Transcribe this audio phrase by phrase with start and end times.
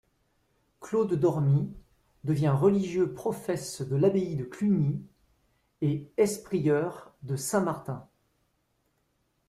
[0.79, 1.71] Claude Dormy
[2.23, 5.05] devient religieux profès de l'abbaye de Cluny
[5.81, 8.09] et estprieur de Saint-Martin.